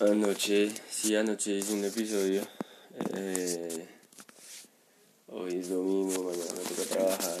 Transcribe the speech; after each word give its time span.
Anoche, 0.00 0.72
sí, 0.88 1.16
anoche 1.16 1.50
hice 1.56 1.72
un 1.72 1.84
episodio. 1.84 2.46
Eh, 3.16 3.88
hoy 5.26 5.56
es 5.56 5.70
domingo, 5.70 6.22
mañana 6.22 6.52
me 6.54 6.60
toca 6.60 6.84
trabajar. 6.88 7.40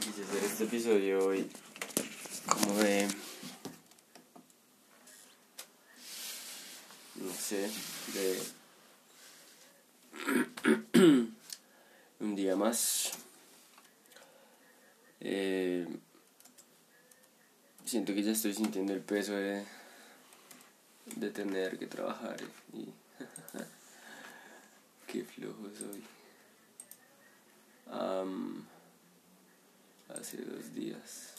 Quise 0.00 0.22
hacer 0.24 0.44
este 0.44 0.64
episodio 0.64 1.24
hoy 1.24 1.48
como 2.48 2.74
de... 2.80 3.06
No 7.14 7.32
sé, 7.32 7.70
de... 8.12 8.42
un 12.18 12.34
día 12.34 12.56
más. 12.56 13.12
Eh, 15.20 15.86
siento 17.84 18.12
que 18.12 18.24
ya 18.24 18.32
estoy 18.32 18.52
sintiendo 18.52 18.92
el 18.92 19.00
peso 19.00 19.34
de 19.34 19.77
de 21.16 21.30
tener 21.30 21.78
que 21.78 21.86
trabajar 21.86 22.36
y 22.72 22.88
qué 25.06 25.24
flojo 25.24 25.70
soy. 25.78 26.02
hace 30.08 30.38
dos 30.38 30.74
días, 30.74 31.34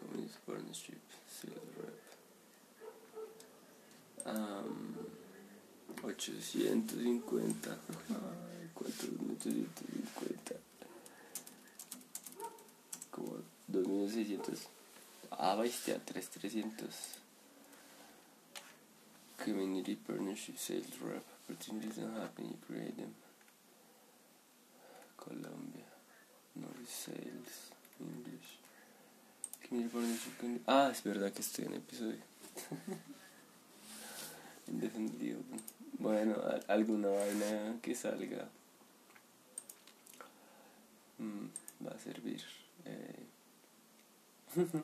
Community 0.00 0.34
Partnership, 0.46 1.00
Sales 1.28 1.58
Rep. 1.76 2.00
Um, 4.26 4.94
850. 6.02 7.70
Ay, 7.70 8.70
¿cuántos 8.74 9.04
850? 9.04 10.54
Como 13.10 13.36
2600. 13.68 14.68
Ah, 15.30 15.54
bestia, 15.56 15.98
3300. 16.04 17.19
Community 19.44 19.96
Partnership 19.96 20.58
Sales 20.58 20.98
Rep. 21.02 21.24
Opportunities 21.48 21.96
don't 21.96 22.14
happen, 22.14 22.44
you 22.48 22.56
create 22.66 22.96
them. 22.96 23.14
Colombia. 25.16 25.88
North 26.56 26.88
Sales. 26.88 27.70
English. 27.98 28.58
Community 29.66 29.90
Partnership. 29.90 30.62
Ah, 30.66 30.90
es 30.92 31.02
verdad 31.02 31.32
que 31.32 31.40
estoy 31.40 31.64
en 31.66 31.74
episodio. 31.74 32.18
Indefendido. 34.68 35.40
Bueno, 35.98 36.36
alguna 36.68 37.08
vaina 37.08 37.78
que 37.82 37.94
salga. 37.94 38.48
Mm, 41.18 41.86
va 41.86 41.92
a 41.92 41.98
servir. 41.98 42.42
Eh. 42.84 43.26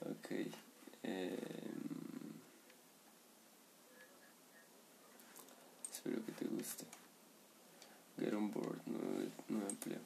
ok. 0.00 0.30
Eh. 1.02 1.85
Espero 6.66 6.90
que 6.90 6.96
te 6.96 7.06
guste. 7.06 7.06
Get 8.18 8.34
on 8.34 8.50
board, 8.50 8.80
nuevo, 8.86 9.30
nuevo 9.48 9.68
empleo. 9.68 10.00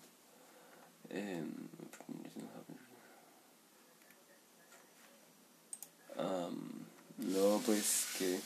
Um, 1.12 1.68
um, 6.16 6.86
no, 7.18 7.60
pues 7.64 8.06
que 8.18 8.40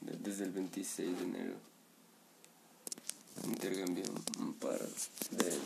desde 0.00 0.44
el 0.44 0.52
26 0.52 1.18
de 1.18 1.24
enero 1.24 1.54
intercambié 3.44 4.04
un 4.38 4.54
par 4.54 4.78
de 4.78 5.58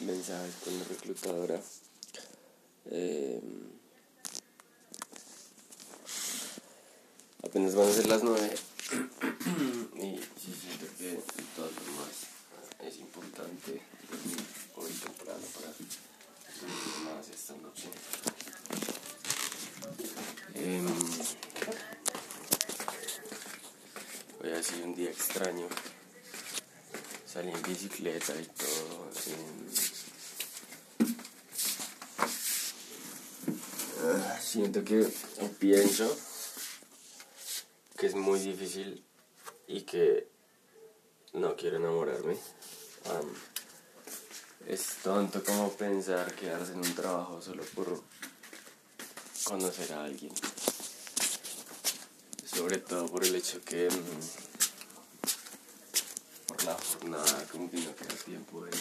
mensajes 0.00 0.54
con 0.64 0.78
la 0.78 0.84
reclutadora. 0.84 1.60
Eh, 2.86 3.40
apenas 7.44 7.74
van 7.74 7.88
a 7.88 7.92
ser 7.92 8.06
las 8.06 8.22
9 8.22 8.54
y 10.02 10.18
siento 10.18 10.86
que 10.98 11.10
de 11.12 11.22
todas 11.54 11.70
formas 11.72 12.26
es 12.80 12.96
importante 12.98 13.80
dormir 14.10 14.44
hoy 14.74 14.90
temprano 14.90 15.46
para 15.54 15.68
dormir 16.60 16.96
más 17.04 17.28
esta 17.28 17.54
noche. 17.58 17.88
Eh, 20.54 20.82
hoy 24.42 24.50
ha 24.50 24.62
sido 24.62 24.86
un 24.86 24.94
día 24.96 25.10
extraño. 25.10 25.68
Salí 27.24 27.52
en 27.52 27.62
bicicleta 27.62 28.34
y 28.34 28.46
todo. 28.46 29.08
Eh, 34.04 34.40
siento 34.40 34.82
que 34.82 35.08
pienso 35.60 36.18
que 37.96 38.06
es 38.08 38.14
muy 38.16 38.40
difícil 38.40 39.04
y 39.72 39.82
que 39.82 40.28
no 41.32 41.56
quiero 41.56 41.78
enamorarme. 41.78 42.36
es 44.66 44.96
tonto 45.02 45.42
como 45.42 45.72
pensar 45.72 46.34
quedarse 46.34 46.72
en 46.72 46.80
un 46.80 46.94
trabajo 46.94 47.40
solo 47.40 47.62
por 47.74 48.02
conocer 49.44 49.94
a 49.94 50.04
alguien. 50.04 50.32
Sobre 52.44 52.78
todo 52.78 53.06
por 53.06 53.24
el 53.24 53.34
hecho 53.34 53.62
que 53.64 53.88
mm, 53.88 54.20
por 56.48 56.64
la 56.64 56.74
jornada 56.74 57.48
como 57.50 57.70
que 57.70 57.78
no 57.78 57.96
queda 57.96 58.14
tiempo 58.26 58.66
de 58.66 58.72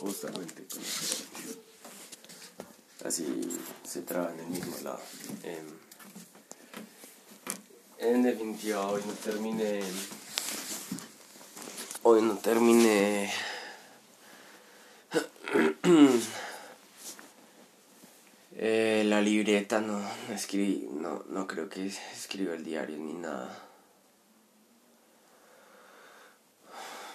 justamente 0.00 0.66
conocer 0.68 1.26
a 1.26 1.36
alguien. 1.36 1.60
Así 3.04 3.58
se 3.84 4.00
traba 4.02 4.32
en 4.32 4.40
el 4.40 4.46
mismo 4.46 4.78
lado. 4.82 5.02
Em, 5.42 5.85
en 8.14 8.22
definitiva, 8.22 8.86
hoy 8.88 9.02
no 9.06 9.12
terminé. 9.12 9.80
Hoy 12.02 12.22
no 12.22 12.36
terminé. 12.36 13.32
Eh, 18.58 19.04
la 19.04 19.20
libreta 19.20 19.82
no, 19.82 20.00
no 20.00 20.34
escribí, 20.34 20.88
no, 20.90 21.24
no 21.28 21.46
creo 21.46 21.68
que 21.68 21.84
escriba 21.84 22.54
el 22.54 22.64
diario 22.64 22.96
ni 22.96 23.12
nada. 23.12 23.54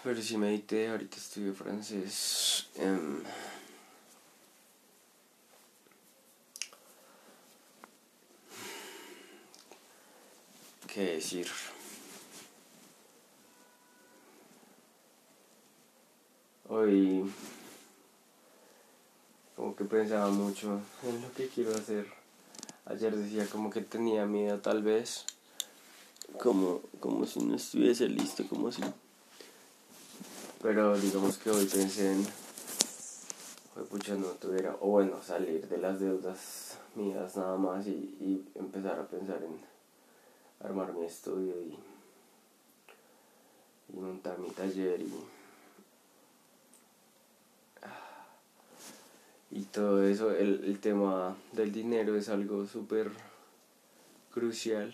Pero 0.03 0.21
sí 0.21 0.37
medité, 0.37 0.89
ahorita 0.89 1.17
estudio 1.17 1.55
francés. 1.55 2.67
Em, 2.75 3.23
qué 10.93 11.13
decir. 11.13 11.47
Hoy 16.67 17.31
como 19.55 19.75
que 19.75 19.85
pensaba 19.85 20.29
mucho 20.29 20.81
en 21.03 21.21
lo 21.21 21.31
que 21.33 21.47
quiero 21.47 21.73
hacer. 21.75 22.07
Ayer 22.85 23.15
decía 23.15 23.47
como 23.47 23.69
que 23.69 23.81
tenía 23.81 24.25
miedo 24.25 24.59
tal 24.59 24.81
vez, 24.81 25.25
como, 26.39 26.81
como 26.99 27.25
si 27.25 27.39
no 27.39 27.55
estuviese 27.55 28.07
listo, 28.09 28.45
como 28.47 28.71
si... 28.71 28.81
Pero 30.61 30.97
digamos 30.97 31.37
que 31.37 31.51
hoy 31.51 31.65
pensé 31.65 32.11
en, 32.11 32.27
hoy 33.77 33.85
pucha 33.89 34.15
no 34.15 34.27
tuviera, 34.27 34.75
o 34.81 34.89
bueno, 34.89 35.21
salir 35.23 35.67
de 35.67 35.77
las 35.77 35.99
deudas 35.99 36.77
mías 36.95 37.35
nada 37.37 37.57
más 37.57 37.87
y, 37.87 37.91
y 37.91 38.45
empezar 38.55 38.99
a 38.99 39.07
pensar 39.07 39.41
en 39.43 39.70
armar 40.63 40.93
mi 40.93 41.05
estudio 41.05 41.53
y, 41.61 41.77
montar 43.93 44.39
mi 44.39 44.49
taller 44.51 45.01
y, 45.01 45.13
y 49.51 49.63
todo 49.63 50.03
eso, 50.07 50.31
el, 50.31 50.63
el 50.63 50.79
tema 50.79 51.35
del 51.51 51.73
dinero 51.73 52.15
es 52.15 52.29
algo 52.29 52.65
súper 52.65 53.11
crucial, 54.31 54.93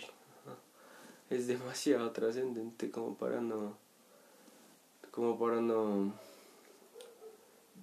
es 1.29 1.47
demasiado 1.47 2.11
trascendente 2.17 2.89
como 2.89 3.15
para 3.15 3.39
no, 3.39 3.77
como 5.11 5.37
para 5.37 5.61
no, 5.61 6.13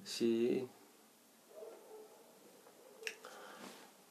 sí, 0.05 0.69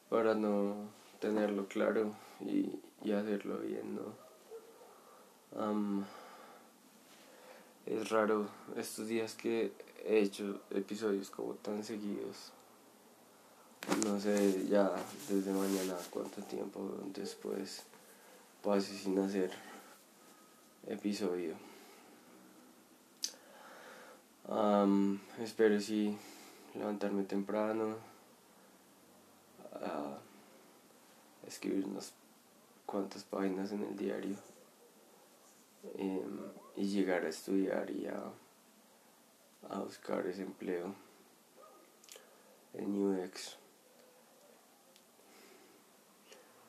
para 0.09 0.36
no 0.36 0.75
tenerlo 1.19 1.68
claro 1.68 2.13
y, 2.39 2.80
y 3.03 3.11
hacerlo 3.11 3.57
bien, 3.59 3.95
¿no? 3.95 4.23
es 7.85 8.09
raro 8.09 8.47
estos 8.75 9.07
días 9.07 9.35
que 9.35 9.71
he 10.05 10.19
hecho 10.19 10.61
episodios 10.71 11.29
como 11.29 11.53
tan 11.55 11.83
seguidos. 11.83 12.51
No 14.05 14.19
sé 14.19 14.65
ya 14.67 14.91
desde 15.29 15.51
mañana 15.51 15.95
cuánto 16.09 16.41
tiempo 16.44 16.79
después 17.13 17.83
pase 18.63 18.97
sin 18.97 19.19
hacer 19.19 19.51
episodio. 20.88 21.56
espero 25.39 25.79
sí 25.79 26.17
levantarme 26.73 27.23
temprano. 27.23 28.13
escribir 31.45 31.85
unas 31.85 32.13
cuantas 32.94 33.24
páginas 33.24 33.72
en 33.72 33.81
el 33.81 33.98
diario 33.98 34.36
em, 35.98 36.40
y 36.75 36.86
llegar 36.86 37.25
a 37.25 37.30
estudiar 37.30 37.90
y 37.90 38.06
a, 38.06 38.22
a 39.68 39.80
buscar 39.80 40.28
ese 40.28 40.44
empleo 40.44 40.94
en 42.75 43.04
UX. 43.04 43.57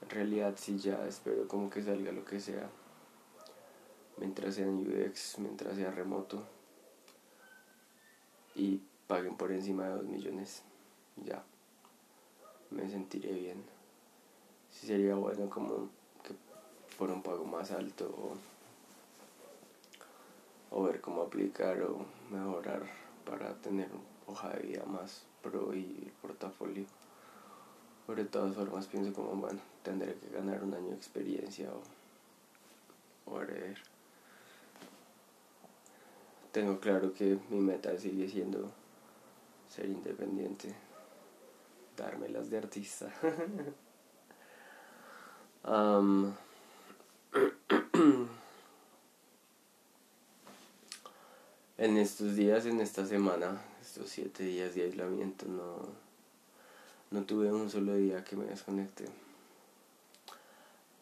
En 0.01 0.09
realidad 0.09 0.55
sí 0.57 0.79
ya 0.79 1.07
espero 1.07 1.47
como 1.47 1.69
que 1.69 1.83
salga 1.83 2.11
lo 2.11 2.25
que 2.25 2.41
sea. 2.41 2.71
Mientras 4.17 4.55
sea 4.55 4.65
en 4.65 4.79
UX, 4.79 5.39
mientras 5.41 5.77
sea 5.77 5.91
remoto. 5.91 6.43
Y 8.55 8.81
paguen 9.07 9.37
por 9.37 9.53
encima 9.53 9.89
de 9.89 9.97
2 9.97 10.05
millones. 10.05 10.63
Ya. 11.23 11.45
Me 12.71 12.89
sentiré 12.89 13.31
bien. 13.33 13.63
Sí 14.71 14.87
sería 14.87 15.17
bueno 15.17 15.51
como 15.51 15.91
fuera 16.95 17.15
un 17.15 17.23
pago 17.23 17.45
más 17.45 17.71
alto 17.71 18.37
o, 20.71 20.83
ver 20.85 21.01
cómo 21.01 21.23
aplicar 21.23 21.81
o 21.83 22.05
mejorar 22.31 22.83
para 23.25 23.55
tener 23.55 23.89
hoja 24.27 24.51
de 24.51 24.67
vida 24.67 24.85
más 24.85 25.25
pro 25.43 25.75
y 25.75 26.05
el 26.07 26.13
portafolio. 26.21 26.85
Pero 28.07 28.23
de 28.23 28.29
todas 28.29 28.55
formas 28.55 28.87
pienso 28.87 29.13
como, 29.13 29.35
bueno, 29.35 29.61
tendré 29.83 30.15
que 30.15 30.29
ganar 30.31 30.63
un 30.63 30.75
año 30.75 30.89
de 30.89 30.97
experiencia 30.97 31.71
o 31.71 33.31
whatever. 33.31 33.79
Tengo 36.53 36.79
claro 36.81 37.15
que 37.15 37.39
mi 37.51 37.61
meta 37.61 37.97
sigue 37.99 38.29
siendo 38.29 38.71
ser 39.69 39.87
independiente, 39.87 40.75
dármelas 41.97 42.51
de 42.51 42.59
artista. 42.59 43.13
en 51.79 51.97
estos 51.97 52.37
días, 52.37 52.67
en 52.67 52.81
esta 52.81 53.05
semana, 53.07 53.61
estos 53.81 54.09
siete 54.09 54.45
días 54.45 54.77
de 54.77 54.85
aislamiento, 54.85 55.47
no, 55.47 55.89
no 57.11 57.25
tuve 57.25 57.53
un 57.53 57.69
solo 57.71 57.97
día 57.97 58.23
que 58.23 58.37
me 58.37 58.45
desconecte. 58.45 59.07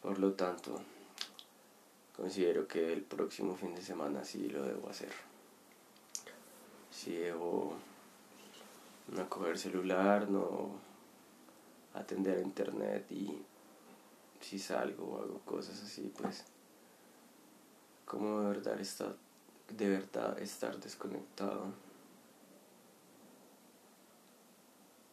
Por 0.01 0.17
lo 0.17 0.33
tanto, 0.33 0.81
considero 2.15 2.67
que 2.67 2.91
el 2.91 3.03
próximo 3.03 3.55
fin 3.55 3.75
de 3.75 3.83
semana 3.83 4.23
sí 4.23 4.49
lo 4.49 4.63
debo 4.63 4.89
hacer. 4.89 5.11
Si 6.89 7.13
debo 7.13 7.75
no 9.15 9.29
coger 9.29 9.59
celular, 9.59 10.27
no 10.29 10.71
atender 11.93 12.39
internet 12.39 13.05
y 13.11 13.39
si 14.43 14.59
salgo 14.59 15.05
o 15.05 15.21
hago 15.21 15.39
cosas 15.39 15.81
así, 15.81 16.11
pues 16.17 16.45
como 18.05 18.41
de 18.41 18.47
verdad 18.49 18.79
estar, 18.79 19.15
de 19.69 19.89
verdad 19.89 20.39
estar 20.39 20.79
desconectado. 20.79 21.65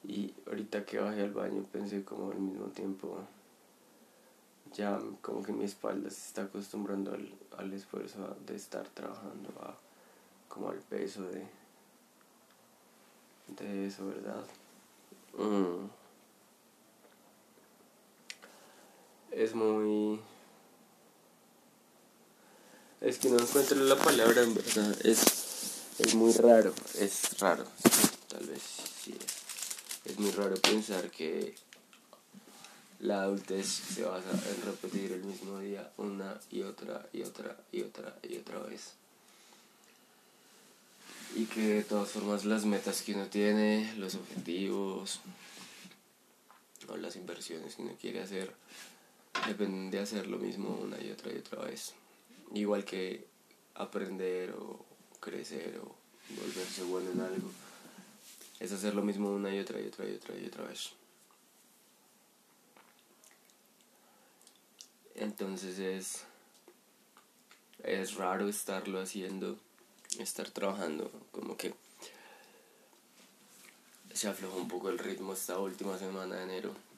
Y 0.02 0.34
ahorita 0.46 0.84
que 0.84 0.98
bajé 0.98 1.22
al 1.22 1.32
baño 1.32 1.64
pensé 1.70 2.04
como 2.04 2.32
al 2.32 2.40
mismo 2.40 2.66
tiempo 2.66 3.18
ya 4.72 4.98
como 5.20 5.42
que 5.42 5.52
mi 5.52 5.64
espalda 5.64 6.10
se 6.10 6.26
está 6.26 6.42
acostumbrando 6.42 7.16
al, 7.56 7.72
esfuerzo 7.72 8.36
de 8.46 8.56
estar 8.56 8.88
trabajando, 8.88 9.50
a, 9.62 9.76
como 10.48 10.70
al 10.70 10.78
peso 10.78 11.22
de, 11.22 11.46
de 13.48 13.86
eso, 13.86 14.06
¿verdad? 14.06 14.44
Mm. 15.36 15.99
Es 19.40 19.54
muy... 19.54 20.20
Es 23.00 23.18
que 23.18 23.30
no 23.30 23.40
encuentro 23.40 23.78
la 23.84 23.96
palabra 23.96 24.42
en 24.42 24.52
verdad, 24.52 24.94
es, 25.02 25.88
es 25.98 26.14
muy 26.14 26.34
raro, 26.34 26.74
es 26.98 27.38
raro, 27.38 27.64
tal 28.28 28.46
vez 28.46 28.60
sí. 29.02 29.16
Es 30.04 30.18
muy 30.18 30.30
raro 30.32 30.56
pensar 30.56 31.10
que 31.10 31.54
la 32.98 33.22
adultez 33.22 33.66
se 33.66 34.02
basa 34.02 34.28
en 34.30 34.62
repetir 34.62 35.12
el 35.12 35.24
mismo 35.24 35.58
día 35.58 35.90
una 35.96 36.38
y 36.50 36.60
otra 36.60 37.08
y 37.14 37.22
otra 37.22 37.56
y 37.72 37.80
otra 37.80 38.14
y 38.22 38.36
otra 38.36 38.58
vez. 38.58 38.92
Y 41.34 41.46
que 41.46 41.62
de 41.76 41.82
todas 41.84 42.10
formas 42.10 42.44
las 42.44 42.66
metas 42.66 43.00
que 43.00 43.14
uno 43.14 43.24
tiene, 43.28 43.94
los 43.96 44.16
objetivos 44.16 45.20
o 46.88 46.96
las 46.98 47.16
inversiones 47.16 47.76
que 47.76 47.82
uno 47.82 47.96
quiere 47.98 48.20
hacer, 48.20 48.54
dependen 49.46 49.90
de 49.90 50.00
hacer 50.00 50.26
lo 50.26 50.38
mismo 50.38 50.70
una 50.70 51.00
y 51.00 51.10
otra 51.10 51.32
y 51.32 51.38
otra 51.38 51.64
vez. 51.64 51.94
Igual 52.52 52.84
que 52.84 53.26
aprender 53.74 54.52
o 54.52 54.84
crecer 55.20 55.80
o 55.82 55.94
volverse 56.36 56.82
bueno 56.84 57.10
en 57.10 57.20
algo, 57.20 57.50
es 58.58 58.72
hacer 58.72 58.94
lo 58.94 59.02
mismo 59.02 59.30
una 59.30 59.54
y 59.54 59.58
otra 59.58 59.80
y 59.80 59.86
otra 59.86 60.08
y 60.08 60.14
otra 60.14 60.36
y 60.36 60.46
otra 60.46 60.64
vez. 60.64 60.92
Entonces 65.14 65.78
es, 65.78 66.24
es 67.82 68.14
raro 68.14 68.48
estarlo 68.48 69.00
haciendo, 69.00 69.58
estar 70.18 70.50
trabajando, 70.50 71.10
como 71.30 71.56
que 71.56 71.74
se 74.12 74.28
aflojó 74.28 74.58
un 74.58 74.68
poco 74.68 74.88
el 74.88 74.98
ritmo 74.98 75.32
esta 75.32 75.58
última 75.58 75.98
semana 75.98 76.36
de 76.36 76.44
enero 76.44 76.89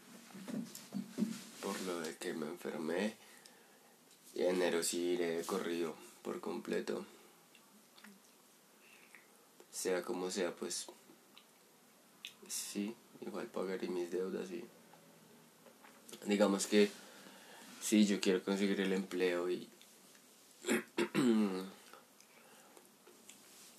por 1.73 1.81
lo 1.83 2.01
de 2.01 2.15
que 2.17 2.35
me 2.35 2.47
enfermé. 2.47 3.17
Y 4.35 4.43
enero 4.43 4.83
sí 4.83 5.13
iré 5.13 5.43
corrido 5.45 5.95
por 6.23 6.41
completo. 6.41 7.07
Sea 9.71 10.03
como 10.03 10.31
sea 10.31 10.55
pues 10.55 10.87
sí 12.47 12.95
igual 13.23 13.47
pagaré 13.47 13.89
mis 13.89 14.11
deudas 14.11 14.51
y 14.51 14.63
digamos 16.27 16.67
que 16.67 16.91
sí, 17.81 18.05
yo 18.05 18.21
quiero 18.21 18.43
conseguir 18.45 18.81
el 18.81 18.93
empleo 18.93 19.49
y, 19.49 19.67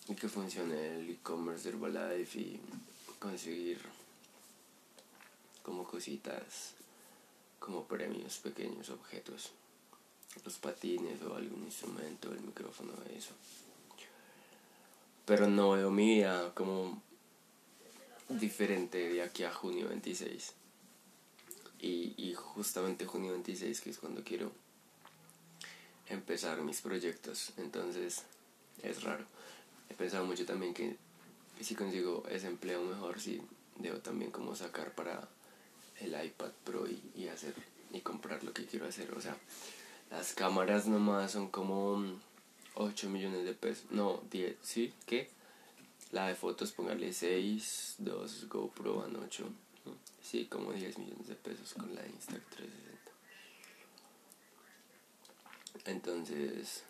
y 0.07 0.16
que 0.16 0.28
funcione 0.30 1.00
el 1.00 1.12
e-commerce 1.12 1.63
de 1.63 1.69
Herbalife 1.69 2.39
y 2.39 2.60
conseguir 3.19 3.80
como 5.62 5.84
cositas, 5.86 6.74
como 7.63 7.86
premios, 7.86 8.39
pequeños 8.39 8.89
objetos, 8.89 9.51
los 10.43 10.58
patines 10.58 11.22
o 11.22 11.34
algún 11.34 11.63
instrumento, 11.63 12.34
el 12.34 12.41
micrófono, 12.41 12.91
eso. 13.15 13.32
Pero 15.25 15.48
no 15.48 15.72
veo 15.72 15.89
mi 15.89 16.15
vida 16.15 16.53
como 16.53 17.01
diferente 18.27 18.98
de 18.98 19.22
aquí 19.22 19.46
a 19.46 19.53
junio 19.53 19.88
26 19.88 20.53
y, 21.79 22.13
y 22.17 22.34
justamente 22.34 23.05
junio 23.05 23.32
26, 23.32 23.79
que 23.79 23.91
es 23.91 23.98
cuando 23.98 24.25
quiero 24.25 24.51
empezar 26.10 26.62
mis 26.63 26.82
proyectos. 26.82 27.53
Entonces 27.55 28.24
es 28.82 29.03
raro. 29.03 29.24
He 29.89 29.93
pensado 29.93 30.25
mucho 30.25 30.46
también 30.46 30.74
que 30.74 30.98
si 31.62 31.75
consigo 31.75 32.25
ese 32.29 32.48
empleo 32.48 32.84
mejor, 32.84 33.22
si 33.22 33.41
debo 33.77 34.00
también 34.00 34.32
como 34.32 34.53
sacar 34.53 34.93
para 34.96 35.29
el 36.03 36.25
iPad 36.25 36.51
Pro 36.63 36.88
y, 36.88 37.01
y, 37.15 37.27
hacer 37.27 37.53
y 37.91 38.01
comprar 38.01 38.43
lo 38.43 38.53
que 38.53 38.65
quiero 38.65 38.88
hacer. 38.88 39.12
O 39.13 39.22
sea, 39.22 39.38
las 40.12 40.33
cámaras 40.33 40.88
nomás 40.88 41.31
son 41.31 41.50
como 41.50 42.03
8 42.75 43.10
millones 43.10 43.45
de 43.45 43.53
pesos. 43.53 43.86
No, 43.91 44.22
10, 44.31 44.57
¿sí? 44.62 44.93
¿Qué? 45.05 45.29
La 46.12 46.27
de 46.27 46.36
fotos, 46.36 46.72
póngale 46.72 47.13
6, 47.13 47.95
2 48.00 48.48
GoPro 48.50 48.98
van 48.98 49.15
8. 49.15 49.50
Sí, 50.22 50.45
como 50.45 50.72
10 50.72 50.98
millones 51.00 51.27
de 51.27 51.36
pesos 51.36 51.74
con 51.74 51.93
la 51.93 52.01
Insta360. 52.01 52.69
Entonces, 55.86 56.83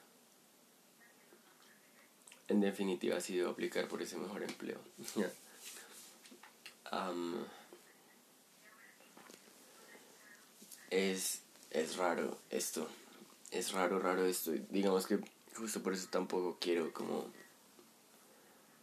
en 2.47 2.61
definitiva, 2.61 3.17
ha 3.17 3.21
sido 3.21 3.49
aplicar 3.49 3.87
por 3.87 4.01
ese 4.01 4.17
mejor 4.17 4.43
empleo. 4.43 4.79
es, 10.93 11.41
es 11.71 11.97
raro 11.97 12.37
esto. 12.51 12.87
Es 13.51 13.71
raro, 13.71 13.99
raro 13.99 14.25
esto. 14.25 14.51
Digamos 14.69 15.07
que 15.07 15.19
justo 15.55 15.81
por 15.81 15.93
eso 15.93 16.07
tampoco 16.09 16.57
quiero 16.59 16.93
como 16.93 17.25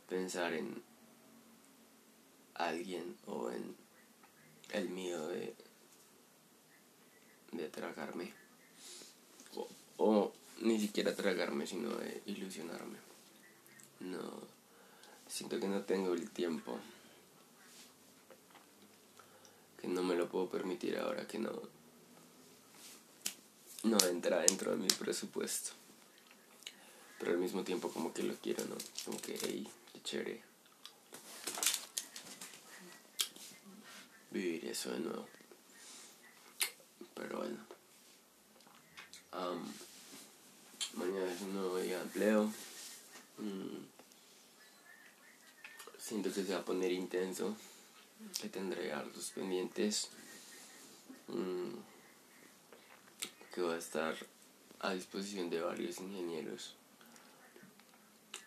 pensar 0.08 0.52
en 0.54 0.82
alguien 2.54 3.16
o 3.26 3.50
en 3.50 3.76
el 4.70 4.88
miedo 4.88 5.28
de, 5.28 5.54
de 7.52 7.68
tragarme. 7.68 8.32
O, 10.02 10.32
ni 10.62 10.80
siquiera 10.80 11.14
tragarme, 11.14 11.66
sino 11.66 11.90
de 11.96 12.22
ilusionarme. 12.26 12.98
No, 14.00 14.40
siento 15.28 15.60
que 15.60 15.68
no 15.68 15.82
tengo 15.82 16.14
el 16.14 16.30
tiempo. 16.30 16.78
Que 19.80 19.88
no 19.88 20.02
me 20.02 20.14
lo 20.14 20.28
puedo 20.28 20.48
permitir 20.48 20.96
ahora, 20.98 21.26
que 21.26 21.38
no, 21.38 21.52
no 23.82 23.98
entra 24.06 24.40
dentro 24.40 24.72
de 24.72 24.76
mi 24.76 24.88
presupuesto. 24.88 25.72
Pero 27.18 27.32
al 27.32 27.38
mismo 27.38 27.64
tiempo 27.64 27.90
como 27.90 28.12
que 28.12 28.22
lo 28.22 28.34
quiero, 28.36 28.64
¿no? 28.64 28.76
Como 29.04 29.20
que, 29.20 29.38
hey, 29.42 29.68
qué 29.92 30.02
chévere. 30.02 30.42
Vivir 34.30 34.64
eso 34.66 34.90
de 34.92 35.00
nuevo. 35.00 35.26
Pero 37.14 37.38
bueno. 37.38 37.58
mañana 40.94 41.32
es 41.32 41.40
un 41.42 41.54
nuevo 41.54 41.78
día 41.78 41.96
de 41.96 42.02
empleo. 42.02 42.52
Mm. 43.38 43.84
siento 45.98 46.32
que 46.32 46.44
se 46.44 46.52
va 46.52 46.60
a 46.60 46.64
poner 46.64 46.92
intenso. 46.92 47.56
Que 48.40 48.48
tendré 48.48 48.92
hartos 48.92 49.30
pendientes. 49.30 50.08
Mm. 51.28 51.99
Que 53.52 53.62
va 53.62 53.74
a 53.74 53.78
estar 53.78 54.14
a 54.80 54.92
disposición 54.92 55.50
de 55.50 55.60
varios 55.60 55.98
ingenieros 55.98 56.74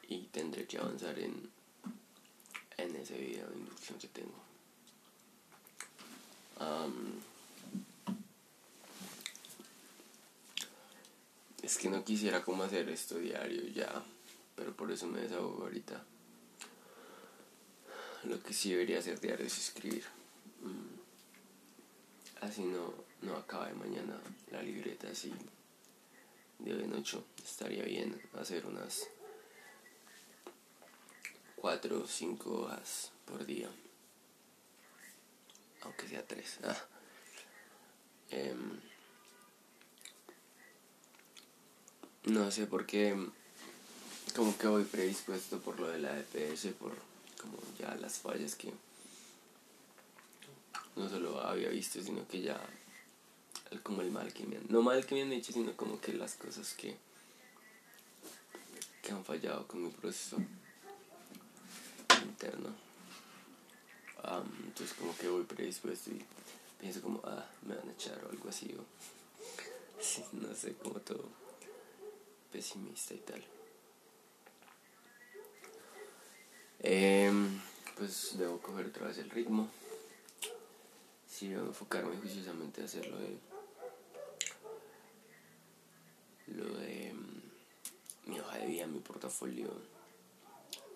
y 0.07 0.23
tendré 0.31 0.65
que 0.65 0.77
avanzar 0.77 1.17
en, 1.19 1.49
en 2.77 2.95
ese 2.95 3.17
video 3.17 3.47
de 3.49 3.57
inducción 3.57 3.99
que 3.99 4.07
tengo. 4.07 4.43
es 11.61 11.77
que 11.77 11.89
no 11.89 12.03
quisiera 12.03 12.43
como 12.43 12.63
hacer 12.63 12.89
esto 12.89 13.17
diario 13.17 13.67
ya, 13.69 14.03
pero 14.55 14.73
por 14.75 14.91
eso 14.91 15.07
me 15.07 15.21
desahogo 15.21 15.63
ahorita. 15.63 16.03
Lo 18.25 18.41
que 18.43 18.53
sí 18.53 18.71
debería 18.71 18.99
hacer 18.99 19.19
diario 19.19 19.45
es 19.45 19.57
escribir. 19.57 20.03
Mm. 20.61 22.45
Así 22.45 22.63
no, 22.63 22.93
no 23.23 23.37
acabe 23.37 23.73
mañana 23.73 24.19
la 24.51 24.61
libreta 24.61 25.07
así 25.09 25.33
de 26.59 26.73
hoy 26.73 26.83
en. 26.83 27.03
Estaría 27.43 27.83
bien 27.83 28.21
hacer 28.39 28.65
unas 28.65 29.07
cuatro 31.55 32.01
o 32.01 32.07
cinco 32.07 32.61
hojas 32.61 33.11
por 33.25 33.45
día. 33.45 33.69
Aunque 35.81 36.07
sea 36.07 36.25
tres. 36.25 36.59
Ah. 36.65 36.77
Em, 38.31 38.79
no 42.23 42.49
sé 42.49 42.65
por 42.65 42.87
qué. 42.87 43.15
Como 44.35 44.57
que 44.57 44.65
voy 44.65 44.85
predispuesto 44.85 45.59
por 45.59 45.79
lo 45.79 45.87
de 45.89 45.99
la 45.99 46.17
EPS, 46.17 46.73
por 46.79 46.95
como 47.39 47.59
ya 47.77 47.93
las 47.95 48.17
fallas 48.17 48.55
que 48.55 48.73
no 50.95 51.07
solo 51.09 51.39
había 51.41 51.69
visto, 51.69 52.01
sino 52.01 52.27
que 52.27 52.41
ya 52.41 52.59
como 53.81 54.01
el 54.01 54.11
mal 54.11 54.33
que 54.33 54.45
me 54.45 54.57
han, 54.57 54.65
no 54.69 54.81
mal 54.81 55.05
que 55.05 55.15
me 55.15 55.21
han 55.21 55.31
hecho, 55.31 55.53
sino 55.53 55.75
como 55.75 55.99
que 55.99 56.13
las 56.13 56.35
cosas 56.35 56.73
que 56.73 56.95
que 59.01 59.11
han 59.11 59.25
fallado 59.25 59.67
con 59.67 59.83
mi 59.83 59.89
proceso 59.89 60.37
interno. 62.23 62.73
entonces 64.65 64.95
como 64.97 65.15
que 65.17 65.27
voy 65.27 65.43
predispuesto 65.43 66.09
y 66.09 66.23
pienso 66.79 67.01
como, 67.01 67.21
ah, 67.25 67.45
me 67.63 67.75
van 67.75 67.89
a 67.89 67.91
echar 67.91 68.23
o 68.25 68.29
algo 68.29 68.49
así. 68.49 68.73
O, 68.77 68.85
no 70.37 70.55
sé, 70.55 70.73
como 70.75 70.99
todo 71.01 71.25
pesimista 72.51 73.13
y 73.13 73.17
tal. 73.17 73.43
Em, 76.79 77.59
pues 77.97 78.37
debo 78.37 78.59
coger 78.59 78.87
otra 78.87 79.07
vez 79.07 79.17
el 79.17 79.29
ritmo. 79.29 79.69
Si 81.27 81.49
debo 81.49 81.67
enfocarme 81.67 82.15
juiciosamente 82.17 82.81
a 82.81 82.85
hacerlo 82.85 83.17
de 83.17 83.37
lo 86.47 86.77
de 86.77 87.09
em, 87.09 87.41
mi 88.25 88.39
hoja 88.39 88.57
de 88.57 88.67
vida, 88.67 88.87
mi 88.87 88.99
portafolio 89.13 89.69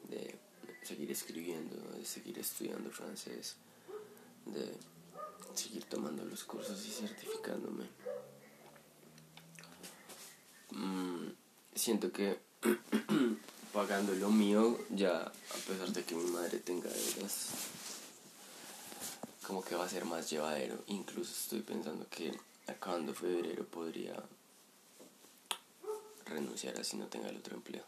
de 0.10 0.36
seguir 0.84 1.12
escribiendo, 1.12 1.76
de 1.98 2.06
seguir 2.06 2.40
estudiando 2.40 2.90
francés, 2.90 3.56
de 4.46 4.74
seguir 5.54 5.84
tomando 5.86 6.26
los 6.26 6.44
cursos 6.44 6.84
y 6.86 6.92
certificándome. 6.92 7.86
Mm, 10.72 11.30
siento 11.76 12.12
que 12.12 12.40
pagando 13.74 14.14
lo 14.16 14.30
mío, 14.30 14.80
ya 14.90 15.22
a 15.22 15.58
pesar 15.68 15.90
de 15.90 16.04
que 16.04 16.16
mi 16.16 16.30
madre 16.32 16.60
tenga 16.60 16.90
deudas, 16.90 17.50
como 19.46 19.64
que 19.64 19.76
va 19.76 19.86
a 19.86 19.90
ser 19.90 20.06
más 20.06 20.30
llevadero. 20.30 20.84
Incluso 20.88 21.32
estoy 21.32 21.62
pensando 21.62 22.08
que 22.10 22.38
acabando 22.68 23.14
febrero 23.14 23.66
podría 23.66 24.22
renunciar 26.28 26.80
así 26.80 26.98
no 26.98 27.08
tenga 27.08 27.30
el 27.30 27.38
otro 27.38 27.56
empleo. 27.56 27.84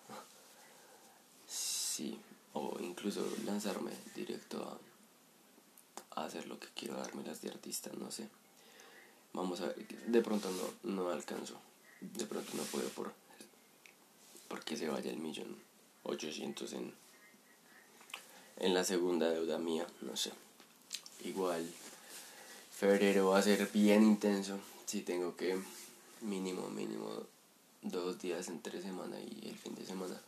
Sí, 1.48 2.20
o 2.54 2.78
incluso 2.80 3.26
lanzarme 3.46 3.92
directo 4.16 4.80
a, 6.16 6.26
hacer 6.26 6.48
lo 6.48 6.60
que 6.60 6.68
quiero, 6.76 6.96
darme 6.96 7.24
las 7.24 7.42
de 7.42 7.50
artista, 7.50 7.90
no 7.98 8.12
sé. 8.12 8.28
Vamos 9.34 9.62
a 9.62 9.68
ver, 9.68 9.88
de 9.88 10.22
pronto 10.22 10.50
no, 10.84 10.92
no 10.92 11.10
alcanzo, 11.10 11.60
de 12.02 12.26
pronto 12.26 12.52
no 12.56 12.64
puedo 12.64 12.90
por 12.90 13.14
porque 14.50 14.76
se 14.76 14.90
vaya 14.90 15.12
el 15.12 15.18
millón 15.18 15.56
ochocientos 16.04 16.74
en, 16.74 16.94
en 18.58 18.74
la 18.74 18.84
segunda 18.84 19.30
deuda 19.30 19.60
mía, 19.60 19.88
no 20.02 20.18
sé. 20.18 20.32
Igual, 21.24 21.72
febrero 22.72 23.30
va 23.30 23.40
a 23.40 23.44
ser 23.44 23.70
bien 23.72 24.04
intenso, 24.04 24.60
si 24.86 25.02
tengo 25.02 25.36
que 25.36 25.62
mínimo, 26.22 26.70
mínimo 26.70 27.24
dos 27.82 28.20
días 28.20 28.48
entre 28.50 28.82
semana 28.82 29.20
y 29.20 29.48
el 29.50 29.58
fin 29.58 29.76
de 29.76 29.86
semana 29.86 30.20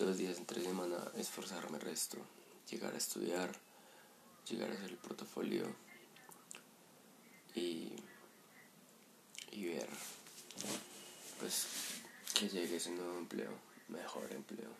dos 0.00 0.16
días 0.16 0.38
entre 0.38 0.62
semana 0.62 0.96
esforzarme 1.16 1.76
el 1.76 1.82
resto, 1.82 2.16
llegar 2.70 2.94
a 2.94 2.96
estudiar, 2.96 3.50
llegar 4.48 4.70
a 4.70 4.74
hacer 4.74 4.90
el 4.90 4.96
portafolio 4.96 5.64
y, 7.54 7.92
y 9.52 9.66
ver 9.66 9.88
pues 11.38 11.66
que 12.34 12.48
llegue 12.48 12.76
ese 12.76 12.90
nuevo 12.92 13.18
empleo, 13.18 13.52
mejor 13.88 14.32
empleo. 14.32 14.70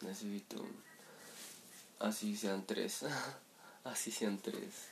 Necesito 0.00 0.64
así 2.00 2.34
sean 2.36 2.64
tres, 2.66 3.04
así 3.84 4.10
sean 4.10 4.38
tres, 4.38 4.88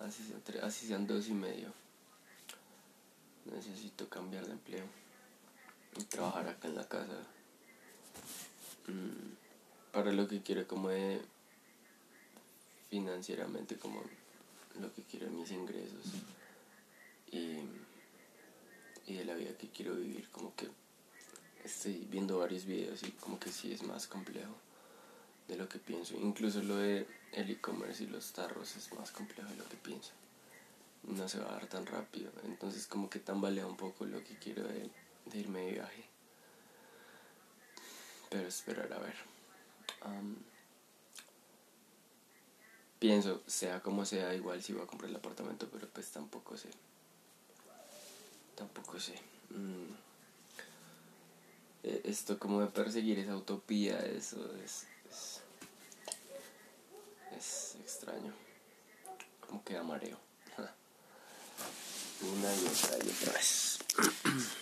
así 0.00 0.24
sean 0.26 0.42
tres, 0.42 0.62
así 0.64 0.88
sean 0.88 1.06
dos 1.06 1.28
y 1.28 1.34
medio. 1.34 1.72
Necesito 3.44 4.08
cambiar 4.08 4.46
de 4.46 4.52
empleo 4.52 5.01
trabajar 6.08 6.48
acá 6.48 6.68
en 6.68 6.76
la 6.76 6.88
casa. 6.88 7.18
Mm, 8.88 9.32
para 9.92 10.12
lo 10.12 10.26
que 10.26 10.42
quiero 10.42 10.66
como 10.66 10.88
de 10.88 11.20
financieramente 12.88 13.76
como 13.76 14.02
lo 14.80 14.92
que 14.92 15.02
quiero 15.02 15.30
mis 15.30 15.50
ingresos 15.50 16.06
y, 17.30 17.58
y 19.06 19.14
de 19.14 19.24
la 19.24 19.34
vida 19.34 19.56
que 19.56 19.68
quiero 19.68 19.94
vivir 19.94 20.28
como 20.30 20.54
que 20.56 20.68
estoy 21.64 22.06
viendo 22.10 22.38
varios 22.38 22.64
videos 22.64 23.02
y 23.02 23.12
como 23.12 23.38
que 23.38 23.50
sí 23.50 23.72
es 23.72 23.82
más 23.82 24.06
complejo 24.06 24.54
de 25.48 25.56
lo 25.56 25.68
que 25.68 25.78
pienso. 25.78 26.14
Incluso 26.16 26.62
lo 26.62 26.76
de 26.76 27.06
el 27.32 27.50
e-commerce 27.50 28.04
y 28.04 28.06
los 28.06 28.32
tarros 28.32 28.76
es 28.76 28.92
más 28.94 29.10
complejo 29.10 29.48
de 29.50 29.56
lo 29.56 29.68
que 29.68 29.76
pienso. 29.76 30.12
No 31.04 31.28
se 31.28 31.38
va 31.38 31.50
a 31.50 31.52
dar 31.52 31.66
tan 31.66 31.86
rápido. 31.86 32.30
Entonces 32.44 32.86
como 32.86 33.10
que 33.10 33.18
tambalea 33.18 33.66
un 33.66 33.76
poco 33.76 34.04
lo 34.04 34.22
que 34.24 34.36
quiero 34.36 34.64
de, 34.64 34.90
de 35.26 35.38
irme 35.38 35.60
de 35.60 35.72
viaje 35.72 36.12
pero 38.32 38.48
esperar 38.48 38.90
a 38.90 38.98
ver. 38.98 39.14
pienso, 42.98 43.42
sea 43.46 43.82
como 43.82 44.06
sea, 44.06 44.34
igual 44.34 44.62
si 44.62 44.72
voy 44.72 44.82
a 44.82 44.86
comprar 44.86 45.10
el 45.10 45.16
apartamento, 45.16 45.68
pero 45.70 45.86
pues 45.88 46.10
tampoco 46.10 46.56
sé. 46.56 46.70
Tampoco 48.54 48.98
sé. 48.98 49.20
Mm. 49.50 49.92
E, 51.82 52.00
esto 52.04 52.38
como 52.38 52.60
de 52.62 52.68
perseguir 52.68 53.18
esa 53.18 53.36
utopía, 53.36 53.98
eso 53.98 54.50
es, 54.64 54.86
es, 57.36 57.76
extraño. 57.82 58.32
Como 59.46 59.62
que 59.62 59.74
da 59.74 59.82
mareo. 59.82 60.18
Una 62.22 62.54
y 62.54 62.66
otra 62.66 62.96
y 63.04 63.10
otra 63.10 63.32
vez. 63.34 63.78